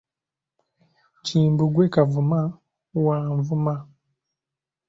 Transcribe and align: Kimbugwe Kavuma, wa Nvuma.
Kimbugwe 1.25 1.83
Kavuma, 1.93 2.39
wa 3.05 3.17
Nvuma. 3.37 3.75